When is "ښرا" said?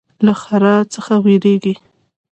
0.41-0.75